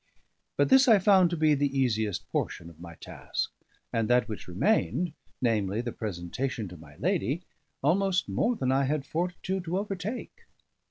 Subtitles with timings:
[0.57, 3.51] But this I found to be the easiest portion of my task,
[3.93, 7.43] and that which remained namely, the presentation to my lady
[7.83, 10.47] almost more than I had fortitude to overtake.